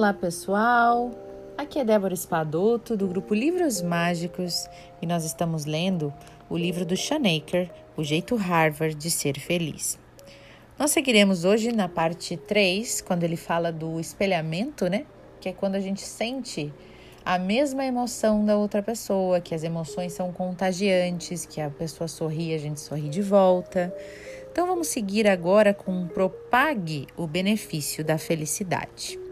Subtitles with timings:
[0.00, 1.10] Olá pessoal,
[1.58, 4.66] aqui é Débora Espadoto do grupo Livros Mágicos
[5.02, 6.10] e nós estamos lendo
[6.48, 9.98] o livro do Shanaker, O Jeito Harvard de Ser Feliz.
[10.78, 15.04] Nós seguiremos hoje na parte 3, quando ele fala do espelhamento, né?
[15.38, 16.72] Que é quando a gente sente
[17.22, 22.54] a mesma emoção da outra pessoa, que as emoções são contagiantes, que a pessoa sorri,
[22.54, 23.94] a gente sorri de volta.
[24.50, 29.29] Então vamos seguir agora com propague o benefício da felicidade.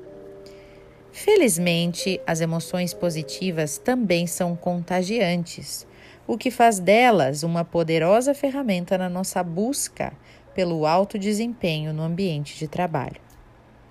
[1.21, 5.85] Felizmente, as emoções positivas também são contagiantes,
[6.29, 10.13] o que faz delas uma poderosa ferramenta na nossa busca
[10.55, 13.21] pelo alto desempenho no ambiente de trabalho.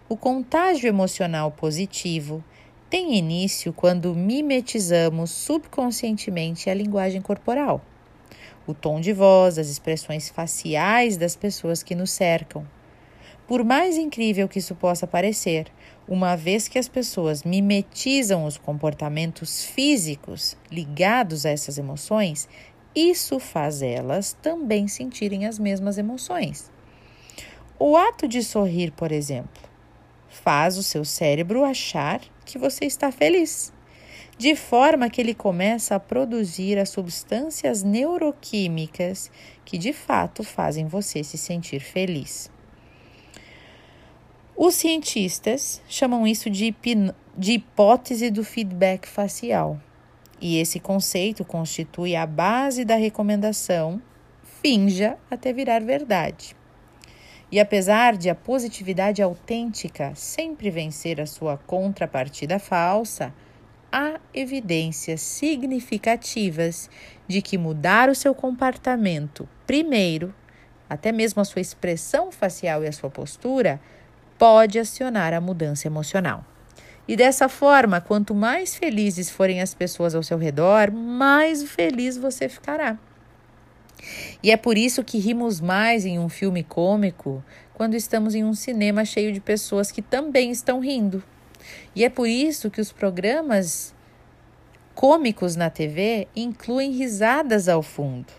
[0.07, 2.41] O contágio emocional positivo
[2.89, 7.81] tem início quando mimetizamos subconscientemente a linguagem corporal,
[8.65, 12.65] o tom de voz, as expressões faciais das pessoas que nos cercam.
[13.47, 15.67] Por mais incrível que isso possa parecer,
[16.05, 22.49] uma vez que as pessoas mimetizam os comportamentos físicos ligados a essas emoções,
[22.93, 26.69] isso faz elas também sentirem as mesmas emoções.
[27.79, 29.61] O ato de sorrir, por exemplo,
[30.27, 33.71] faz o seu cérebro achar que você está feliz,
[34.37, 39.31] de forma que ele começa a produzir as substâncias neuroquímicas
[39.63, 42.51] que de fato fazem você se sentir feliz.
[44.59, 46.75] Os cientistas chamam isso de,
[47.37, 49.79] de hipótese do feedback facial.
[50.41, 54.01] E esse conceito constitui a base da recomendação
[54.59, 56.55] finja até virar verdade.
[57.51, 63.31] E apesar de a positividade autêntica sempre vencer a sua contrapartida falsa,
[63.91, 66.89] há evidências significativas
[67.27, 70.33] de que mudar o seu comportamento primeiro,
[70.89, 73.79] até mesmo a sua expressão facial e a sua postura,
[74.37, 76.45] pode acionar a mudança emocional.
[77.07, 82.49] E dessa forma, quanto mais felizes forem as pessoas ao seu redor, mais feliz você
[82.49, 82.97] ficará.
[84.43, 88.53] E é por isso que rimos mais em um filme cômico quando estamos em um
[88.53, 91.23] cinema cheio de pessoas que também estão rindo.
[91.95, 93.93] E é por isso que os programas
[94.93, 98.33] cômicos na TV incluem risadas ao fundo.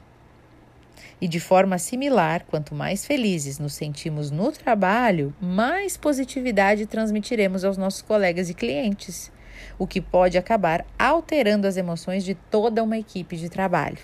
[1.20, 7.76] E de forma similar, quanto mais felizes nos sentimos no trabalho, mais positividade transmitiremos aos
[7.76, 9.32] nossos colegas e clientes,
[9.76, 13.98] o que pode acabar alterando as emoções de toda uma equipe de trabalho.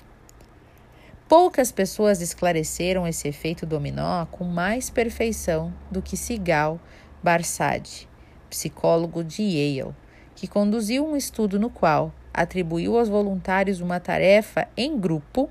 [1.28, 6.81] Poucas pessoas esclareceram esse efeito dominó com mais perfeição do que Sigal
[7.22, 8.06] Barsad,
[8.50, 9.94] psicólogo de Yale,
[10.34, 15.48] que conduziu um estudo no qual atribuiu aos voluntários uma tarefa em grupo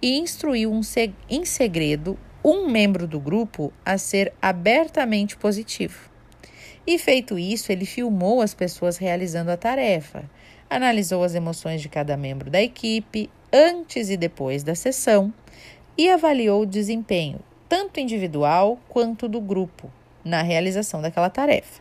[0.00, 6.10] e instruiu um seg em segredo um membro do grupo a ser abertamente positivo.
[6.86, 10.28] E feito isso, ele filmou as pessoas realizando a tarefa,
[10.68, 15.32] analisou as emoções de cada membro da equipe antes e depois da sessão
[15.96, 19.90] e avaliou o desempenho, tanto individual quanto do grupo,
[20.22, 21.80] na realização daquela tarefa.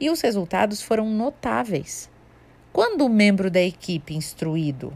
[0.00, 2.10] E os resultados foram notáveis.
[2.72, 4.92] Quando o membro da equipe instruído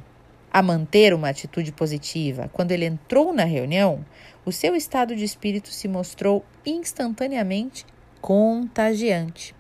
[0.53, 4.05] a manter uma atitude positiva, quando ele entrou na reunião,
[4.45, 7.87] o seu estado de espírito se mostrou instantaneamente
[8.21, 9.55] contagiante,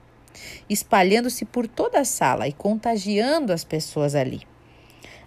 [0.68, 4.42] espalhando-se por toda a sala e contagiando as pessoas ali.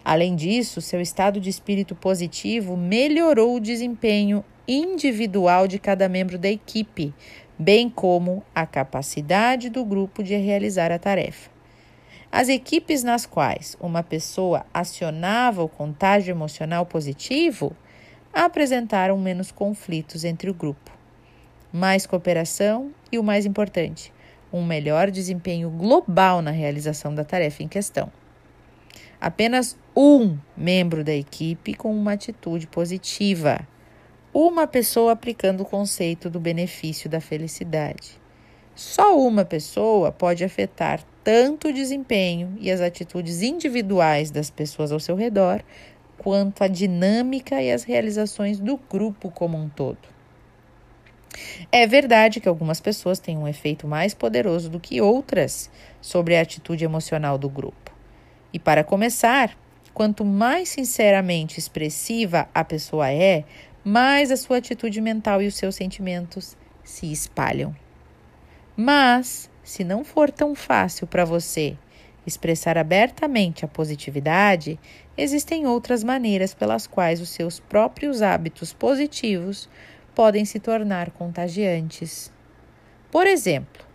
[0.04, 6.50] Além disso, seu estado de espírito positivo melhorou o desempenho individual de cada membro da
[6.50, 7.14] equipe,
[7.58, 11.53] bem como a capacidade do grupo de realizar a tarefa.
[12.36, 17.78] As equipes nas quais uma pessoa acionava o contágio emocional positivo
[18.34, 20.90] apresentaram menos conflitos entre o grupo,
[21.72, 24.12] mais cooperação e, o mais importante,
[24.52, 28.12] um melhor desempenho global na realização da tarefa em questão.
[29.22, 33.60] Apenas um membro da equipe com uma atitude positiva,
[34.34, 38.20] uma pessoa aplicando o conceito do benefício da felicidade.
[38.74, 45.00] Só uma pessoa pode afetar tanto o desempenho e as atitudes individuais das pessoas ao
[45.00, 45.64] seu redor,
[46.18, 50.14] quanto a dinâmica e as realizações do grupo como um todo.
[51.72, 56.42] É verdade que algumas pessoas têm um efeito mais poderoso do que outras sobre a
[56.42, 57.92] atitude emocional do grupo.
[58.52, 59.58] E para começar,
[59.94, 63.44] quanto mais sinceramente expressiva a pessoa é,
[63.84, 67.76] mais a sua atitude mental e os seus sentimentos se espalham.
[68.76, 71.78] Mas, se não for tão fácil para você
[72.26, 74.80] expressar abertamente a positividade,
[75.18, 79.70] existem outras maneiras pelas quais os seus próprios hábitos positivos
[80.16, 82.32] podem se tornar contagiantes.
[83.12, 83.94] Por exemplo,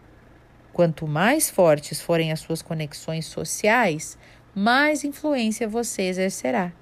[0.79, 4.17] Quanto mais fortes forem as suas conexões sociais,
[4.55, 6.73] mais influência você exercerá.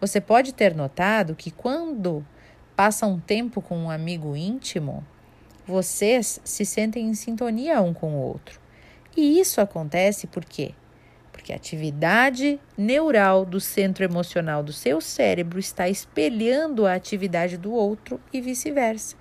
[0.00, 2.26] Você pode ter notado que quando
[2.74, 5.06] passa um tempo com um amigo íntimo,
[5.66, 8.60] vocês se sentem em sintonia um com o outro.
[9.16, 10.74] E isso acontece por quê?
[11.30, 17.72] Porque a atividade neural do centro emocional do seu cérebro está espelhando a atividade do
[17.72, 19.16] outro e vice-versa.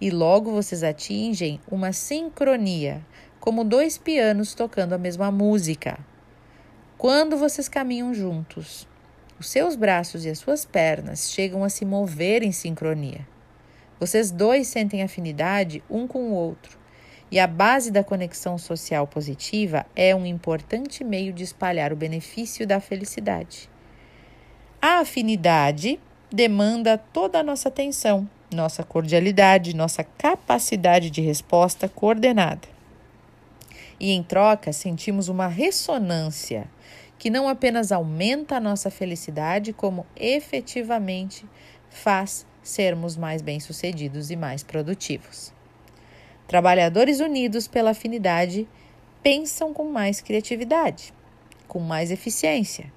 [0.00, 3.04] E logo vocês atingem uma sincronia,
[3.40, 5.98] como dois pianos tocando a mesma música.
[6.96, 8.88] Quando vocês caminham juntos,
[9.38, 13.26] os seus braços e as suas pernas chegam a se mover em sincronia.
[13.98, 16.78] Vocês dois sentem afinidade um com o outro,
[17.30, 22.66] e a base da conexão social positiva é um importante meio de espalhar o benefício
[22.66, 23.68] da felicidade.
[24.80, 25.98] A afinidade
[26.30, 32.68] demanda toda a nossa atenção, nossa cordialidade, nossa capacidade de resposta coordenada.
[33.98, 36.68] E em troca, sentimos uma ressonância
[37.18, 41.46] que não apenas aumenta a nossa felicidade, como efetivamente
[41.88, 45.52] faz sermos mais bem-sucedidos e mais produtivos.
[46.48, 48.66] Trabalhadores unidos pela afinidade
[49.22, 51.14] pensam com mais criatividade,
[51.68, 52.92] com mais eficiência.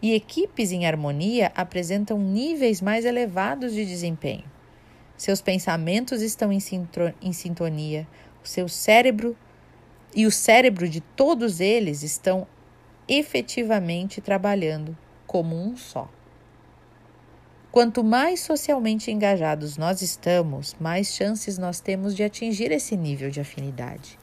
[0.00, 4.44] E equipes em harmonia apresentam níveis mais elevados de desempenho.
[5.16, 6.60] Seus pensamentos estão em,
[7.32, 8.06] sintonia,
[8.44, 9.36] o seu cérebro
[10.14, 12.46] e o cérebro de todos eles estão
[13.06, 14.96] efetivamente trabalhando
[15.26, 16.10] como um só.
[17.72, 23.40] Quanto mais socialmente engajados nós estamos, mais chances nós temos de atingir esse nível de
[23.40, 24.18] afinidade,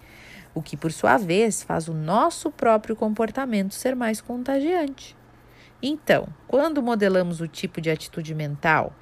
[0.53, 5.17] o que, por sua vez, faz o nosso próprio comportamento ser mais contagiante.
[5.81, 8.93] Então, quando modelamos o tipo de atitude mental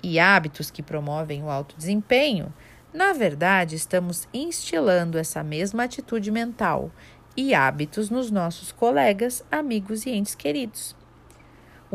[0.00, 2.54] e hábitos que promovem o alto desempenho,
[2.94, 6.92] na verdade, estamos instilando essa mesma atitude mental
[7.36, 10.94] e hábitos nos nossos colegas, amigos e entes queridos.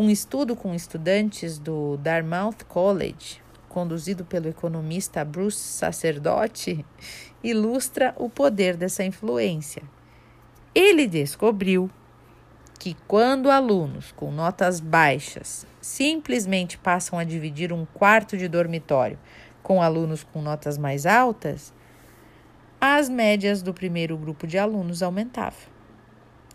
[0.01, 3.39] Um estudo com estudantes do Dartmouth College,
[3.69, 6.83] conduzido pelo economista Bruce Sacerdote,
[7.43, 9.83] ilustra o poder dessa influência.
[10.73, 11.87] Ele descobriu
[12.79, 19.19] que quando alunos com notas baixas simplesmente passam a dividir um quarto de dormitório
[19.61, 21.71] com alunos com notas mais altas,
[22.81, 25.70] as médias do primeiro grupo de alunos aumentavam.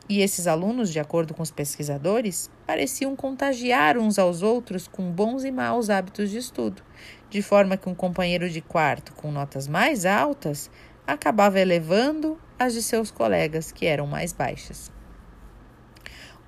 [0.08, 5.42] E esses alunos, de acordo com os pesquisadores, pareciam contagiar uns aos outros com bons
[5.42, 6.80] e maus hábitos de estudo,
[7.28, 10.70] de forma que um companheiro de quarto com notas mais altas
[11.04, 14.92] acabava elevando as de seus colegas que eram mais baixas.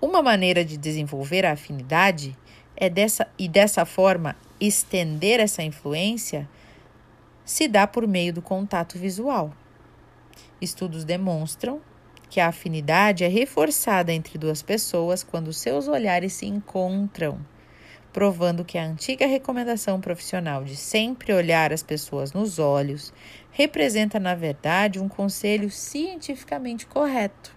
[0.00, 2.38] Uma maneira de desenvolver a afinidade
[2.76, 6.48] é dessa e dessa forma estender essa influência
[7.44, 9.52] se dá por meio do contato visual.
[10.60, 11.80] Estudos demonstram
[12.28, 17.38] que a afinidade é reforçada entre duas pessoas quando seus olhares se encontram,
[18.12, 23.12] provando que a antiga recomendação profissional de sempre olhar as pessoas nos olhos
[23.50, 27.56] representa, na verdade, um conselho cientificamente correto.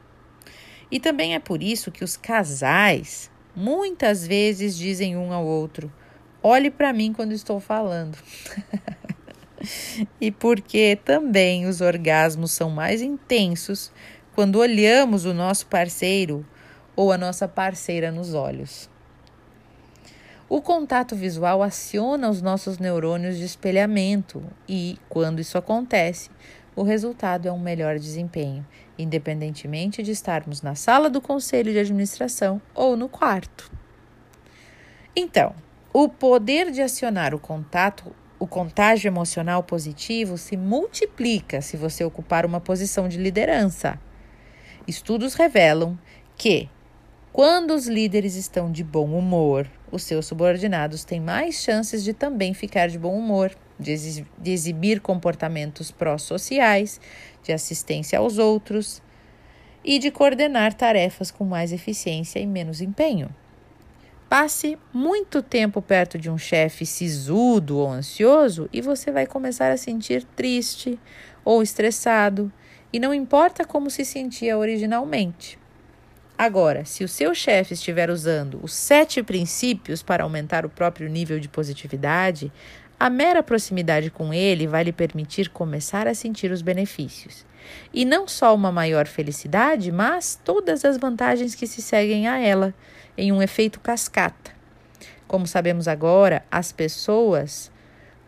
[0.92, 5.92] E também é por isso que os casais muitas vezes dizem um ao outro:
[6.44, 8.18] olhe para mim quando estou falando.
[10.20, 13.92] e porque também os orgasmos são mais intensos
[14.42, 16.44] quando olhamos o nosso parceiro
[16.96, 18.90] ou a nossa parceira nos olhos.
[20.50, 26.32] O contato visual aciona os nossos neurônios de espelhamento e, quando isso acontece,
[26.76, 28.66] o resultado é um melhor desempenho,
[28.98, 33.72] independentemente de estarmos na sala do conselho de administração ou no quarto.
[35.16, 35.54] Então,
[35.94, 42.44] o poder de acionar o contato o contágio emocional positivo se multiplica se você ocupar
[42.44, 44.00] uma posição de liderança.
[44.88, 45.98] Estudos revelam
[46.36, 46.68] que,
[47.32, 52.54] quando os líderes estão de bom humor, os seus subordinados têm mais chances de também
[52.54, 57.00] ficar de bom humor, de, de exibir comportamentos pró-sociais,
[57.44, 59.02] de assistência aos outros
[59.84, 63.30] e de coordenar tarefas com mais eficiência e menos empenho.
[64.28, 69.78] Passe muito tempo perto de um chefe sisudo ou ansioso e você vai começar a
[69.78, 70.98] sentir triste
[71.44, 72.52] ou estressado,
[72.92, 75.58] e não importa como se sentia originalmente.
[76.38, 81.40] Agora, se o seu chefe estiver usando os sete princípios para aumentar o próprio nível
[81.40, 82.52] de positividade,
[83.00, 87.46] a mera proximidade com ele vai lhe permitir começar a sentir os benefícios.
[87.94, 92.74] E não só uma maior felicidade, mas todas as vantagens que se seguem a ela
[93.18, 94.52] em um efeito cascata.
[95.28, 97.71] Como sabemos agora, as pessoas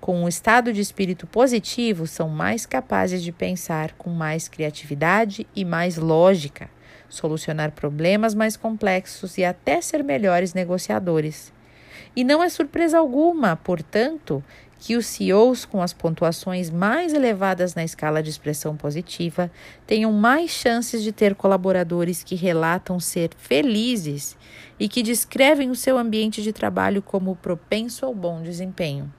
[0.03, 5.63] com um estado de espírito positivo são mais capazes de pensar com mais criatividade e
[5.63, 6.69] mais lógica,
[7.07, 11.53] solucionar problemas mais complexos e até ser melhores negociadores.
[12.13, 14.43] E não é surpresa alguma, portanto,
[14.77, 19.50] que os CEOs com as pontuações mais elevadas na escala de expressão positiva
[19.88, 24.36] tenham mais chances de ter colaboradores que relatam ser felizes
[24.77, 29.10] e que descrevem o seu ambiente de trabalho como propenso ao bom desempenho.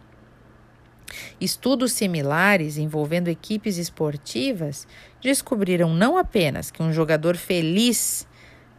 [1.40, 4.86] Estudos similares envolvendo equipes esportivas
[5.20, 8.26] descobriram não apenas que um jogador feliz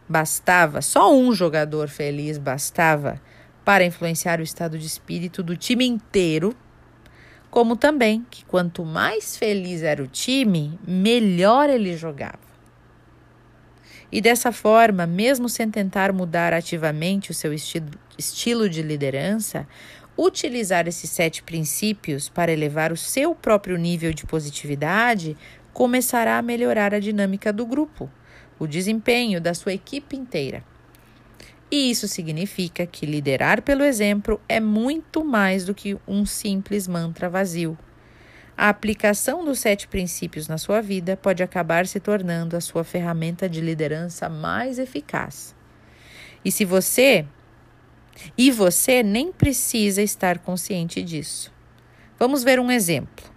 [0.08, 3.20] bastava, só um jogador feliz bastava
[3.64, 6.54] para influenciar o estado de espírito do time inteiro,
[7.50, 12.46] como também que quanto mais feliz era o time, melhor ele jogava.
[14.10, 19.66] E dessa forma, mesmo sem tentar mudar ativamente o seu estilo, estilo de liderança,
[20.16, 25.36] utilizar esses sete princípios para elevar o seu próprio nível de positividade
[25.72, 28.10] começará a melhorar a dinâmica do grupo,
[28.58, 30.64] o desempenho da sua equipe inteira.
[31.70, 37.28] E isso significa que liderar pelo exemplo é muito mais do que um simples mantra
[37.28, 37.76] vazio.
[38.56, 43.46] A aplicação dos sete princípios na sua vida pode acabar se tornando a sua ferramenta
[43.48, 45.54] de liderança mais eficaz.
[46.42, 47.26] E se você
[48.36, 51.52] e você nem precisa estar consciente disso.
[52.18, 53.36] Vamos ver um exemplo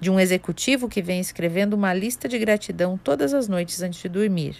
[0.00, 4.08] de um executivo que vem escrevendo uma lista de gratidão todas as noites antes de
[4.08, 4.56] dormir.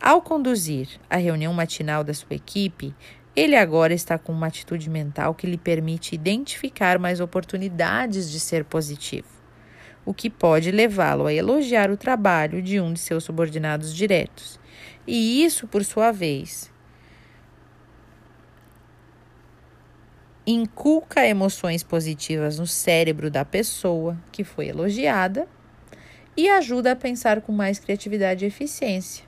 [0.00, 2.94] Ao conduzir a reunião matinal da sua equipe,
[3.34, 8.64] ele agora está com uma atitude mental que lhe permite identificar mais oportunidades de ser
[8.64, 9.28] positivo,
[10.04, 14.60] o que pode levá-lo a elogiar o trabalho de um de seus subordinados diretos.
[15.06, 16.70] E isso, por sua vez,
[20.46, 25.48] inculca emoções positivas no cérebro da pessoa que foi elogiada
[26.36, 29.24] e ajuda a pensar com mais criatividade e eficiência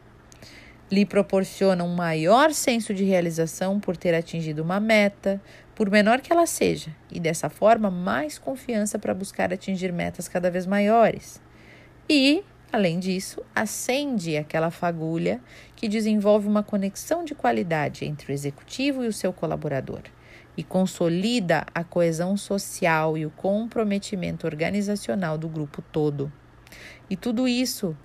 [0.90, 5.40] lhe proporciona um maior senso de realização por ter atingido uma meta,
[5.74, 10.50] por menor que ela seja, e dessa forma mais confiança para buscar atingir metas cada
[10.50, 11.40] vez maiores.
[12.08, 15.40] E, além disso, acende aquela fagulha
[15.74, 20.02] que desenvolve uma conexão de qualidade entre o executivo e o seu colaborador
[20.56, 26.32] e consolida a coesão social e o comprometimento organizacional do grupo todo.
[27.10, 27.96] E tudo isso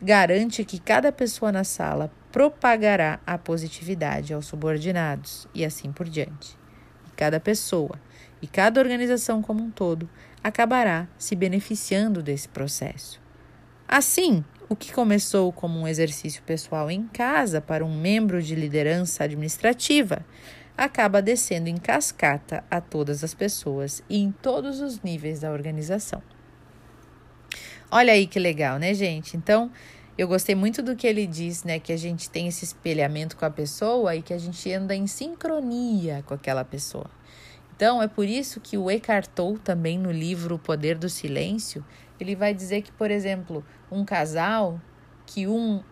[0.00, 6.58] garante que cada pessoa na sala propagará a positividade aos subordinados e assim por diante.
[7.06, 8.00] E cada pessoa
[8.40, 10.08] e cada organização como um todo
[10.42, 13.20] acabará se beneficiando desse processo.
[13.86, 19.22] Assim, o que começou como um exercício pessoal em casa para um membro de liderança
[19.22, 20.24] administrativa
[20.76, 26.22] acaba descendo em cascata a todas as pessoas e em todos os níveis da organização.
[27.90, 29.36] Olha aí que legal, né, gente?
[29.36, 29.70] Então,
[30.16, 31.78] eu gostei muito do que ele diz, né?
[31.78, 35.06] Que a gente tem esse espelhamento com a pessoa e que a gente anda em
[35.06, 37.10] sincronia com aquela pessoa.
[37.74, 41.84] Então, é por isso que o Eckhart Tolle, também no livro O Poder do Silêncio,
[42.20, 44.80] ele vai dizer que, por exemplo, um casal
[45.26, 45.82] que um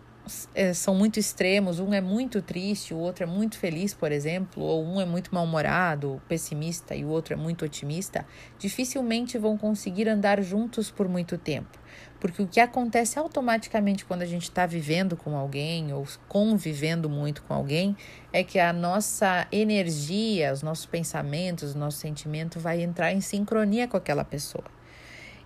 [0.53, 4.63] é, são muito extremos, um é muito triste, o outro é muito feliz, por exemplo,
[4.63, 8.25] ou um é muito mal-humorado, pessimista e o outro é muito otimista,
[8.59, 11.79] dificilmente vão conseguir andar juntos por muito tempo.
[12.19, 17.41] Porque o que acontece automaticamente quando a gente está vivendo com alguém ou convivendo muito
[17.43, 17.97] com alguém
[18.31, 23.87] é que a nossa energia, os nossos pensamentos, o nosso sentimento vai entrar em sincronia
[23.87, 24.65] com aquela pessoa.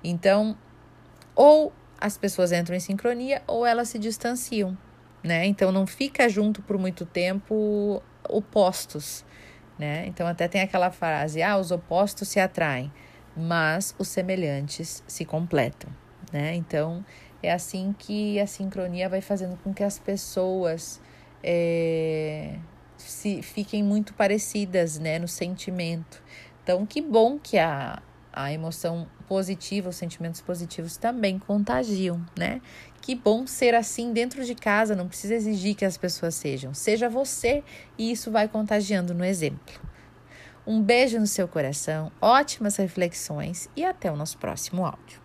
[0.04, 0.58] Então,
[1.34, 4.78] ou as pessoas entram em sincronia ou elas se distanciam,
[5.24, 5.46] né?
[5.46, 9.26] Então não fica junto por muito tempo opostos,
[9.78, 10.06] né?
[10.08, 12.92] Então até tem aquela frase: "Ah, os opostos se atraem,
[13.36, 15.90] mas os semelhantes se completam",
[16.32, 16.56] né?
[16.56, 17.06] Então
[17.42, 21.02] é assim que a sincronia vai fazendo com que as pessoas
[21.44, 22.58] é,
[22.98, 26.24] se fiquem muito parecidas, né, no sentimento.
[26.64, 28.02] Então que bom que a
[28.36, 32.62] a emoção positiva, os sentimentos positivos também contagiam, né?
[33.02, 36.74] Que bom ser assim dentro de casa, não precisa exigir que as pessoas sejam.
[36.74, 37.64] Seja você
[37.98, 39.80] e isso vai contagiando no exemplo.
[40.68, 45.25] Um beijo no seu coração, ótimas reflexões e até o nosso próximo áudio.